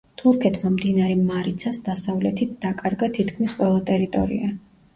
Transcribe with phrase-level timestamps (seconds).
[0.19, 4.55] თურქეთმა მდინარე მარიცას დასავლეთით დაკარგა თითქმის ყველა ტერიტორია.